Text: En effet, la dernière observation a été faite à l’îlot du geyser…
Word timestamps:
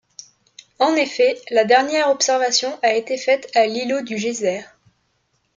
En 0.79 0.95
effet, 0.95 1.39
la 1.51 1.63
dernière 1.63 2.09
observation 2.09 2.75
a 2.81 2.95
été 2.95 3.17
faite 3.19 3.51
à 3.55 3.67
l’îlot 3.67 4.01
du 4.01 4.17
geyser… 4.17 4.63